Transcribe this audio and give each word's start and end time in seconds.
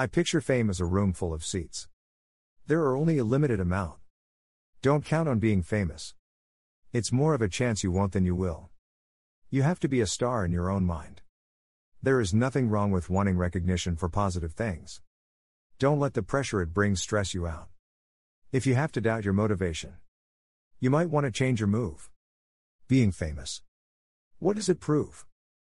I 0.00 0.06
picture 0.06 0.40
fame 0.40 0.70
as 0.70 0.80
a 0.80 0.86
room 0.86 1.12
full 1.12 1.34
of 1.34 1.44
seats. 1.44 1.86
There 2.66 2.80
are 2.84 2.96
only 2.96 3.18
a 3.18 3.22
limited 3.22 3.60
amount. 3.60 3.98
Don't 4.80 5.04
count 5.04 5.28
on 5.28 5.40
being 5.40 5.60
famous. 5.60 6.14
It's 6.90 7.12
more 7.12 7.34
of 7.34 7.42
a 7.42 7.50
chance 7.50 7.84
you 7.84 7.92
won't 7.92 8.12
than 8.12 8.24
you 8.24 8.34
will. 8.34 8.70
You 9.50 9.60
have 9.60 9.78
to 9.80 9.88
be 9.88 10.00
a 10.00 10.06
star 10.06 10.42
in 10.42 10.52
your 10.52 10.70
own 10.70 10.86
mind. 10.86 11.20
There 12.02 12.18
is 12.18 12.32
nothing 12.32 12.70
wrong 12.70 12.90
with 12.90 13.10
wanting 13.10 13.36
recognition 13.36 13.94
for 13.94 14.08
positive 14.08 14.54
things. 14.54 15.02
Don't 15.78 16.00
let 16.00 16.14
the 16.14 16.22
pressure 16.22 16.62
it 16.62 16.72
brings 16.72 17.02
stress 17.02 17.34
you 17.34 17.46
out. 17.46 17.68
If 18.52 18.66
you 18.66 18.76
have 18.76 18.92
to 18.92 19.02
doubt 19.02 19.26
your 19.26 19.34
motivation, 19.34 19.96
you 20.78 20.88
might 20.88 21.10
want 21.10 21.26
to 21.26 21.30
change 21.30 21.60
your 21.60 21.68
move. 21.68 22.08
Being 22.88 23.12
famous. 23.12 23.60
What 24.38 24.56
does 24.56 24.70
it 24.70 24.80
prove? 24.80 25.26